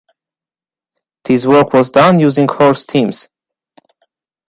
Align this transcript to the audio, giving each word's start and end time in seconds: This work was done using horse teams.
This 1.25 1.45
work 1.45 1.73
was 1.73 1.91
done 1.91 2.19
using 2.19 2.47
horse 2.49 2.83
teams. 2.85 3.29